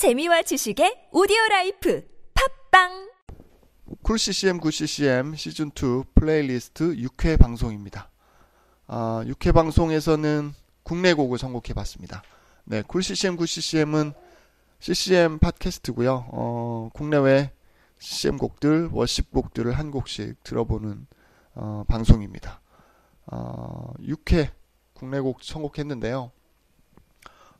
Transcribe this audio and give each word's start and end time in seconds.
재미와 0.00 0.40
지식의 0.40 1.08
오디오 1.12 1.36
라이프 1.50 2.02
팟빵 2.70 3.10
Cool 4.02 4.18
CCM 4.18 4.58
Good 4.58 4.70
CCM 4.70 5.34
시즌 5.34 5.70
2 5.74 6.04
플레이리스트 6.14 6.94
6회 6.94 7.38
방송입니다. 7.38 8.10
아, 8.86 9.22
6회 9.26 9.52
방송에서는 9.52 10.54
국내 10.84 11.12
곡을 11.12 11.36
선곡해 11.36 11.74
봤습니다. 11.74 12.22
네, 12.64 12.80
Cool 12.80 13.02
CCM 13.02 13.36
Good 13.36 13.44
CCM은 13.44 14.14
CCM 14.78 15.38
팟캐스트고요. 15.38 16.28
어, 16.32 16.88
국내외 16.94 17.52
CCM 17.98 18.38
곡들, 18.38 18.88
worship 18.92 19.30
곡들을 19.30 19.70
한 19.70 19.90
곡씩 19.90 20.42
들어보는 20.44 21.06
어, 21.56 21.84
방송입니다. 21.86 22.62
어, 23.26 23.92
6회 24.00 24.48
국내 24.94 25.20
곡 25.20 25.42
선곡했는데요. 25.42 26.32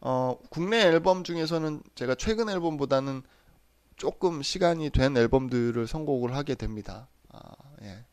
어, 0.01 0.39
국내 0.49 0.81
앨범 0.81 1.25
중에서는 1.25 1.83
제가 1.95 2.15
최근 2.15 2.49
앨범보다는 2.49 3.23
조금 3.97 4.43
시간이 4.43 4.91
된 4.91 5.17
앨범들을 5.17 5.87
선곡을 5.87 6.35
하게 6.35 6.55
됩니다. 6.55 7.09
아, 7.29 7.53
예. 7.83 8.05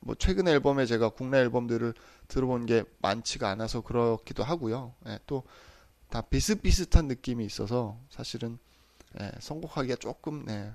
뭐 0.00 0.14
최근 0.18 0.48
앨범에 0.48 0.84
제가 0.84 1.10
국내 1.10 1.38
앨범들을 1.38 1.94
들어본 2.28 2.66
게 2.66 2.84
많지가 2.98 3.48
않아서 3.50 3.80
그렇기도 3.80 4.42
하고요. 4.42 4.94
예, 5.06 5.18
또다 5.26 6.22
비슷비슷한 6.28 7.06
느낌이 7.06 7.44
있어서 7.46 7.98
사실은 8.10 8.58
예, 9.20 9.30
선곡하기가 9.40 9.96
조금 9.96 10.44
네, 10.44 10.72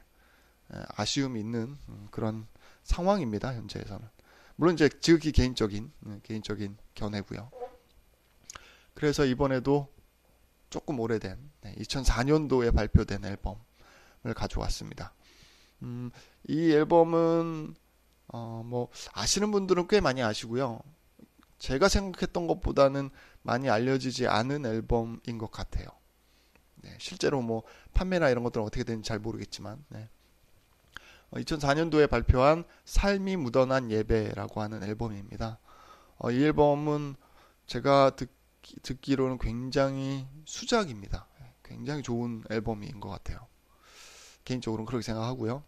예, 0.73 0.84
아쉬움이 0.95 1.39
있는 1.39 1.76
음, 1.89 2.08
그런 2.09 2.48
상황입니다. 2.84 3.53
현재에서는 3.53 4.08
물론 4.55 4.73
이제 4.73 4.89
지극히 5.02 5.31
개인적인 5.31 5.92
네, 6.00 6.20
개인적인 6.23 6.78
견해고요. 6.95 7.52
그래서 8.95 9.26
이번에도 9.26 9.88
조금 10.70 10.99
오래된 10.99 11.38
네, 11.62 11.76
2004년도에 11.76 12.73
발표된 12.73 13.23
앨범을 13.23 14.34
가져왔습니다. 14.35 15.13
음, 15.84 16.12
이 16.48 16.71
앨범은 16.71 17.75
어, 18.30 18.64
뭐 18.66 18.89
아시는 19.14 19.52
분들은 19.52 19.88
꽤 19.88 20.02
많이 20.02 20.22
아시고요. 20.22 20.80
제가 21.59 21.88
생각했던 21.88 22.47
것보다는 22.47 23.09
많이 23.42 23.69
알려지지 23.69 24.27
않은 24.27 24.66
앨범인 24.66 25.38
것 25.38 25.52
같아요. 25.52 25.88
네, 26.75 26.95
실제로 26.99 27.42
뭐 27.42 27.64
판매나 27.94 28.30
이런 28.30 28.44
것들은 28.44 28.66
어떻게 28.66 28.83
되는지 28.83 29.08
잘 29.08 29.20
모르겠지만 29.20 29.83
네. 29.89 30.09
2004년도에 31.31 32.05
어, 32.05 32.08
발표한 32.08 32.64
삶이 32.86 33.36
묻어난 33.38 33.92
예배라고 33.92 34.61
하는 34.61 34.83
앨범입니다. 34.83 35.59
어, 36.20 36.31
이 36.31 36.44
앨범은 36.44 37.16
제가 37.66 38.11
듣, 38.16 38.30
듣기로는 38.82 39.38
굉장히 39.38 40.28
수작입니다. 40.46 41.28
굉장히 41.64 42.02
좋은 42.02 42.44
앨범인 42.50 43.00
것 43.00 43.10
같아요. 43.10 43.48
개인적으로는 44.46 44.86
그렇게 44.86 45.04
생각하고요. 45.04 45.64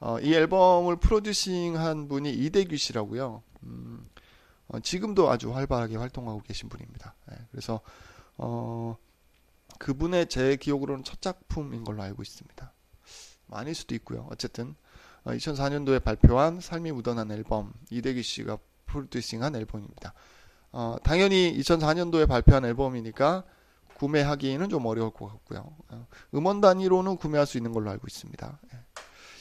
어, 0.00 0.20
이 0.20 0.34
앨범을 0.34 0.96
프로듀싱한 0.96 2.08
분이 2.08 2.32
이대규 2.32 2.76
씨라고요. 2.76 3.42
음, 3.64 4.08
어, 4.68 4.80
지금도 4.80 5.30
아주 5.30 5.52
활발하게 5.52 5.96
활동하고 5.96 6.42
계신 6.42 6.68
분입니다. 6.68 7.14
네, 7.28 7.36
그래서 7.50 7.80
어, 8.36 8.96
그분의 9.78 10.28
제 10.28 10.56
기억으로는 10.56 11.04
첫 11.04 11.20
작품인 11.20 11.84
걸로 11.84 12.02
알고 12.02 12.22
있습니다. 12.22 12.72
아닐 13.50 13.74
수도 13.74 13.94
있고요. 13.94 14.26
어쨌든 14.30 14.76
2004년도에 15.24 15.96
어, 15.96 16.00
발표한 16.00 16.60
삶이 16.60 16.92
묻어난 16.92 17.30
앨범 17.30 17.72
이대규 17.90 18.22
씨가 18.22 18.58
프로듀싱한 18.86 19.56
앨범입니다. 19.56 20.14
어, 20.72 20.96
당연히 21.02 21.56
2004년도에 21.58 22.28
발표한 22.28 22.64
앨범이니까 22.64 23.44
구매하기는 23.94 24.68
좀 24.68 24.86
어려울 24.86 25.10
것 25.10 25.26
같고요. 25.26 25.74
어, 25.88 26.06
음원 26.34 26.60
단위로는 26.60 27.16
구매할 27.16 27.46
수 27.46 27.56
있는 27.56 27.72
걸로 27.72 27.90
알고 27.90 28.06
있습니다. 28.06 28.60
예. 28.72 28.78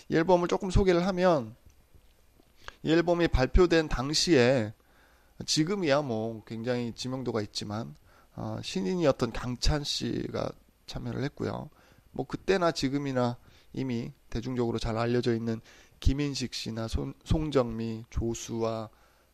이 0.09 0.15
앨범을 0.15 0.47
조금 0.47 0.71
소개를 0.71 1.05
하면 1.07 1.55
이 2.83 2.91
앨범이 2.91 3.27
발표된 3.27 3.89
당시에 3.89 4.73
지금이야 5.45 6.01
뭐 6.01 6.43
굉장히 6.45 6.93
지명도가 6.93 7.41
있지만 7.41 7.95
어, 8.35 8.59
신인이었던 8.63 9.31
강찬 9.31 9.83
씨가 9.83 10.49
참여를 10.85 11.23
했고요. 11.23 11.69
뭐 12.11 12.25
그때나 12.25 12.71
지금이나 12.71 13.37
이미 13.73 14.11
대중적으로 14.29 14.79
잘 14.79 14.97
알려져 14.97 15.35
있는 15.35 15.61
김인식 15.99 16.53
씨나 16.53 16.87
손, 16.87 17.13
송정미, 17.25 18.05
조수아, 18.09 18.89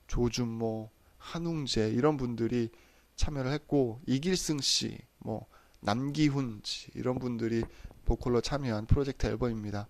조준모, 0.08 0.90
한웅재 1.24 1.90
이런 1.90 2.18
분들이 2.18 2.70
참여를 3.16 3.52
했고 3.52 4.02
이길승 4.08 4.60
씨, 4.60 4.98
뭐 5.20 5.46
남기훈 5.80 6.62
씨 6.64 6.92
이런 6.96 7.18
분들이 7.20 7.64
보컬로 8.06 8.42
참여한 8.42 8.86
프로젝트 8.86 9.26
앨범입니다. 9.28 9.88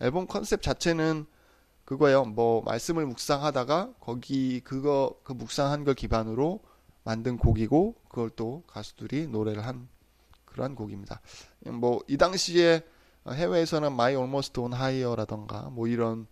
앨범 0.00 0.26
컨셉 0.26 0.62
자체는 0.62 1.26
그거예요. 1.84 2.24
뭐 2.24 2.62
말씀을 2.62 3.06
묵상하다가 3.06 3.94
거기 4.00 4.60
그거 4.60 5.18
그 5.24 5.32
묵상한 5.32 5.84
걸 5.84 5.94
기반으로 5.94 6.60
만든 7.04 7.36
곡이고 7.36 7.96
그걸 8.08 8.30
또 8.30 8.62
가수들이 8.68 9.26
노래를 9.26 9.66
한 9.66 9.88
그러한 10.44 10.74
곡입니다. 10.76 11.20
뭐 11.66 12.00
이 12.08 12.16
당시에 12.16 12.82
해외에서는 13.28 13.88
My 13.92 14.14
Almost 14.14 14.60
On 14.60 14.72
Higher라던가 14.72 15.70
뭐 15.70 15.88
이런 15.88 16.26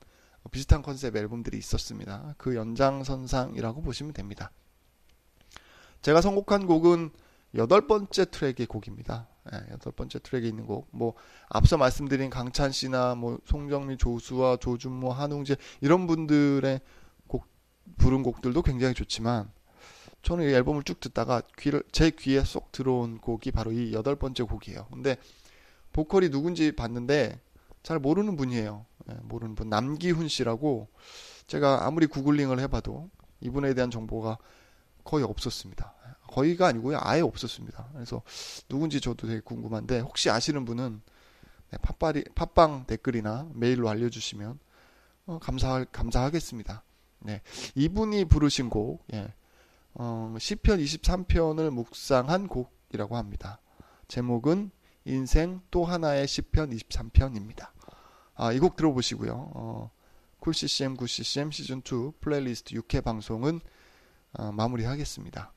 비슷한 0.51 0.83
컨셉 0.83 1.17
앨범들이 1.17 1.59
있었습니다. 1.59 2.35
그 2.39 2.55
연장선상이라고 2.55 3.83
보시면 3.83 4.13
됩니다. 4.13 4.51
제가 6.03 6.21
선곡한 6.21 6.67
곡은 6.67 7.11
여덟 7.57 7.87
번째 7.87 8.25
트랙의 8.31 8.67
곡입니다. 8.67 9.29
예, 9.53 9.73
여덟 9.73 9.93
번째 9.93 10.19
트랙에 10.21 10.49
있는 10.49 10.67
곡. 10.67 10.89
뭐 10.93 11.15
앞서 11.49 11.77
말씀드린 11.77 12.31
강찬 12.31 12.73
씨나 12.73 13.15
뭐 13.17 13.39
송정미, 13.45 13.99
조수와 13.99 14.57
조준모, 14.57 15.13
한웅재 15.13 15.57
이런 15.81 16.07
분들의 16.07 16.81
곡 17.27 17.47
부른 17.99 18.23
곡들도 18.23 18.63
굉장히 18.63 18.95
좋지만 18.95 19.51
저는 20.23 20.49
이 20.49 20.53
앨범을 20.53 20.85
쭉 20.85 21.01
듣다가 21.01 21.43
귀를 21.59 21.83
제 21.93 22.11
귀에 22.11 22.45
쏙 22.45 22.73
들어온 22.73 23.19
곡이 23.19 23.51
바로 23.51 23.73
이 23.73 23.93
여덟 23.93 24.17
번째 24.17 24.45
곡이에요. 24.45 24.87
근데 24.93 25.17
보컬이 25.93 26.31
누군지 26.31 26.73
봤는데 26.73 27.41
잘 27.83 27.99
모르는 27.99 28.37
분이에요. 28.37 28.87
예, 29.11 29.15
모르는 29.23 29.55
분 29.55 29.69
남기훈 29.69 30.29
씨라고 30.29 30.89
제가 31.47 31.87
아무리 31.87 32.07
구글링을 32.07 32.61
해봐도 32.61 33.11
이분에 33.41 33.75
대한 33.75 33.91
정보가 33.91 34.39
거의 35.05 35.25
없었습니다. 35.25 35.95
거의가 36.29 36.69
아니고요, 36.69 36.99
아예 37.01 37.21
없었습니다. 37.21 37.89
그래서 37.93 38.23
누군지 38.69 39.01
저도 39.01 39.27
되게 39.27 39.41
궁금한데 39.41 40.01
혹시 40.01 40.31
아시는 40.31 40.65
분은 40.65 41.01
네, 41.71 41.79
팟빵이, 41.79 42.25
팟빵 42.35 42.85
댓글이나 42.87 43.49
메일로 43.55 43.89
알려주시면 43.89 44.59
어, 45.27 45.39
감사 45.41 45.85
감사하겠습니다. 45.85 46.83
네, 47.21 47.43
이분이 47.75 48.27
부르신 48.27 48.71
곡, 48.71 49.05
예, 49.13 49.33
어, 49.95 50.35
시편 50.39 50.79
23편을 50.79 51.71
묵상한 51.71 52.49
곡이라고 52.49 53.17
합니다. 53.17 53.61
제목은 54.09 54.71
인생 55.05 55.61
또 55.71 55.85
하나의 55.85 56.27
시편 56.27 56.71
23편입니다. 56.71 57.71
아, 58.41 58.53
이 58.55 58.59
곡 58.59 58.75
들어보시고요. 58.77 59.53
어, 59.55 59.91
Cool 60.39 60.55
CCM 60.55 60.97
Good 60.97 61.07
CCM 61.07 61.51
시즌 61.51 61.83
2 61.85 62.13
플레이리스트 62.23 62.75
6회 62.75 63.05
방송은 63.05 63.61
어, 64.33 64.51
마무리하겠습니다. 64.53 65.53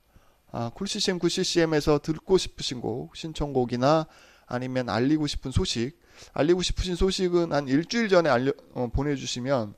아, 0.52 0.72
Cool 0.76 0.88
CCM 0.90 1.18
Good 1.18 1.30
CCM에서 1.30 2.00
듣고 2.00 2.38
싶으신 2.38 2.82
곡, 2.82 3.16
신청곡이나 3.16 4.06
아니면 4.48 4.90
알리고 4.90 5.28
싶은 5.28 5.52
소식, 5.52 5.98
알리고 6.34 6.62
싶으신 6.62 6.96
소식은 6.98 7.54
한 7.54 7.70
일주일 7.70 8.10
전에 8.10 8.30
알려, 8.30 8.52
어, 8.74 8.90
보내주시면 8.92 9.76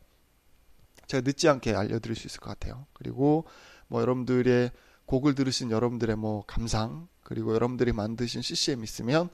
제가 1.06 1.22
늦지 1.24 1.48
않게 1.48 1.76
알려드릴 1.76 2.16
수 2.16 2.26
있을 2.26 2.40
것 2.40 2.50
같아요. 2.50 2.88
그리고 2.94 3.46
뭐 3.88 4.02
여러분들의 4.02 4.72
곡을 5.06 5.36
들으신 5.36 5.70
여러분들의 5.70 6.16
뭐 6.16 6.44
감상, 6.48 7.08
그리고 7.22 7.54
여러분들이 7.54 7.92
만드신 7.92 8.42
CCM 8.42 8.84
있으면 8.84 9.26
어, 9.26 9.30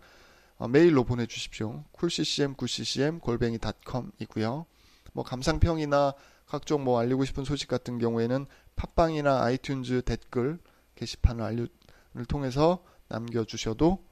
메일로 0.67 1.03
보내주십시오. 1.03 1.83
coolccm 1.91 2.55
goodccm 2.55 3.21
골뱅이 3.21 3.57
닷컴이고요. 3.57 4.65
뭐 5.13 5.23
감상평이나 5.23 6.13
각종 6.45 6.83
뭐 6.83 6.99
알리고 6.99 7.25
싶은 7.25 7.43
소식 7.43 7.67
같은 7.67 7.97
경우에는 7.97 8.45
팟빵이나 8.75 9.41
아이튠즈 9.45 10.05
댓글 10.05 10.59
게시판을 10.95 11.43
알려, 11.43 11.65
를 12.13 12.25
통해서 12.25 12.83
남겨주셔도 13.07 14.05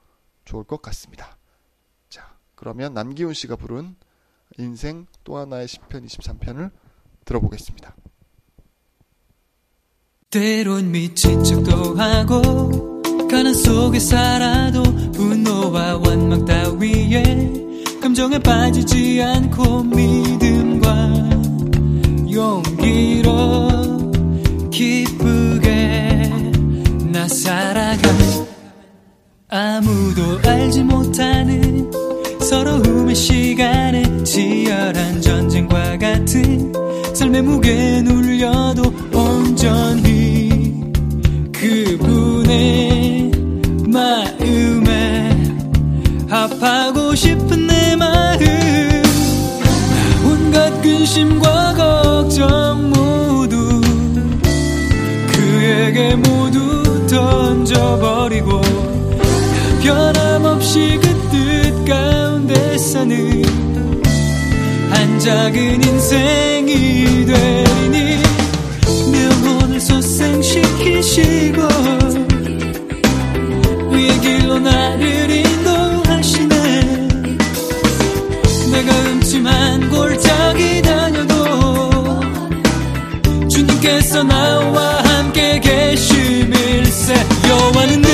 좋을 0.45 0.63
것 0.63 0.81
같습니다. 0.81 1.37
자, 2.07 2.37
그러면 2.55 2.93
남기훈 2.93 3.33
씨가 3.33 3.57
부른 3.57 3.95
인생 4.57 5.05
또 5.23 5.37
하나의 5.37 5.67
10편 5.67 6.05
23편을 6.05 6.71
들어보겠습니다. 7.25 7.95
때론 10.29 10.91
미친 10.91 11.43
척도 11.43 11.95
하고 11.95 12.98
환란 13.49 13.53
속에 13.53 13.99
살아도 13.99 14.83
분노와 15.11 15.97
원망 15.97 16.45
따위에 16.45 17.51
감정에 18.01 18.37
빠지지 18.39 19.21
않고 19.21 19.83
믿음과 19.83 21.29
용기로 22.31 24.11
기쁘게 24.69 26.31
나 27.11 27.27
살아가. 27.27 28.09
아무도 29.49 30.47
알지 30.47 30.83
못하는 30.83 31.91
서로움의 32.41 33.15
시간에 33.15 34.23
치열한 34.23 35.21
전쟁과 35.21 35.97
같은 35.97 36.71
삶의 37.15 37.41
무게 37.41 38.01
눌려도 38.03 38.93
온전히 39.11 40.49
그분의 41.51 43.18
합하고 46.29 47.15
싶은 47.15 47.67
내 47.67 47.95
마음. 47.95 48.39
온갖 50.25 50.81
근심과 50.81 51.73
걱정 51.73 52.89
모두 52.89 53.81
그에게 55.31 56.15
모두 56.15 57.07
던져버리고 57.07 58.61
변함없이 59.81 60.99
그 61.01 61.19
뜻 61.29 61.85
가운데 61.85 62.77
사는 62.77 63.43
한 64.89 65.19
작은 65.19 65.83
인생이 65.83 67.25
되니 67.25 68.17
명언을 69.11 69.79
소생시키시고 69.79 71.61
이 73.95 74.19
길로 74.21 74.59
나를 74.59 75.48
수만 79.29 79.87
골짜기 79.91 80.81
다녀도 80.81 82.19
주님께서 83.47 84.23
나와 84.23 85.03
함께 85.03 85.59
계심일세. 85.59 87.13
여호와는 87.47 88.08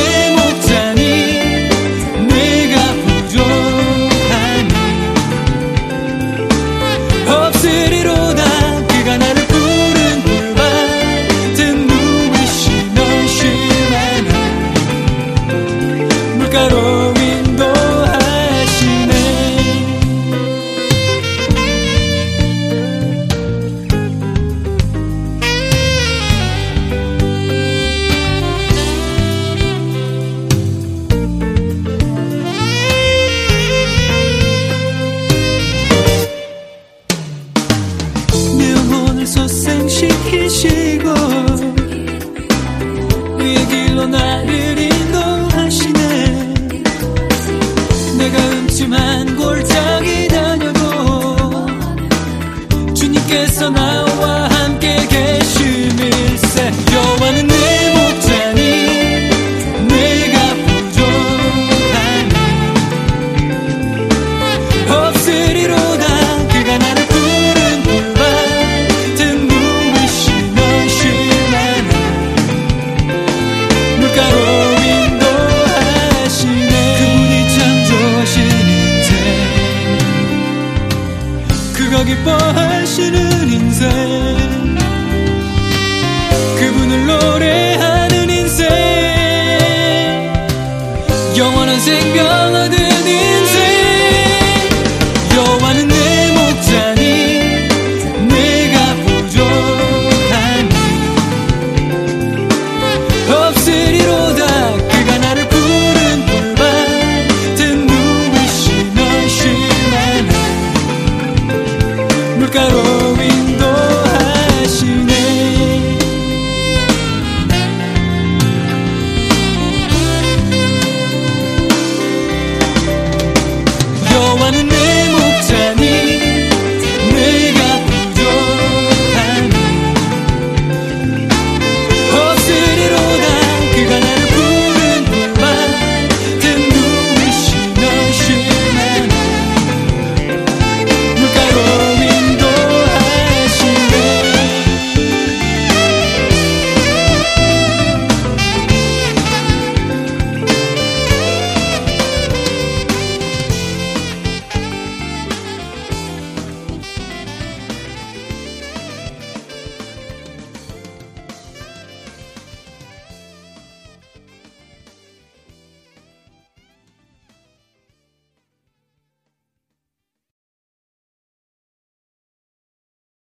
Yo 91.36 91.52
wanna 91.52 91.78
sing 91.78 92.95